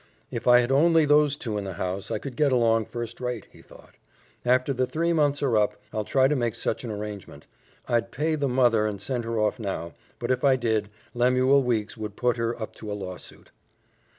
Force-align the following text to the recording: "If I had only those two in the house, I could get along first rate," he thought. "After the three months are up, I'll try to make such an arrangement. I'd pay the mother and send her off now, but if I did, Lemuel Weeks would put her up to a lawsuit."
"If 0.31 0.47
I 0.47 0.61
had 0.61 0.71
only 0.71 1.05
those 1.05 1.37
two 1.37 1.59
in 1.59 1.63
the 1.63 1.73
house, 1.73 2.09
I 2.09 2.17
could 2.17 2.35
get 2.35 2.51
along 2.51 2.85
first 2.85 3.21
rate," 3.21 3.45
he 3.51 3.61
thought. 3.61 3.97
"After 4.43 4.73
the 4.73 4.87
three 4.87 5.13
months 5.13 5.43
are 5.43 5.55
up, 5.55 5.79
I'll 5.93 6.05
try 6.05 6.27
to 6.27 6.35
make 6.35 6.55
such 6.55 6.83
an 6.83 6.89
arrangement. 6.89 7.45
I'd 7.87 8.11
pay 8.11 8.33
the 8.33 8.49
mother 8.49 8.87
and 8.87 8.99
send 8.99 9.25
her 9.25 9.39
off 9.39 9.59
now, 9.59 9.93
but 10.17 10.31
if 10.31 10.43
I 10.43 10.55
did, 10.55 10.89
Lemuel 11.13 11.61
Weeks 11.61 11.97
would 11.97 12.15
put 12.15 12.37
her 12.37 12.59
up 12.59 12.75
to 12.77 12.91
a 12.91 12.97
lawsuit." 12.97 13.51